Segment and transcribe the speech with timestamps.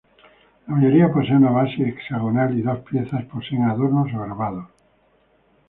[0.65, 4.65] La mayoría poseen una base hexagonal y dos piezas poseen adornos o grabados.